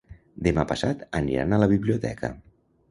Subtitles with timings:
[0.47, 2.35] Demà passat aniran a la biblioteca.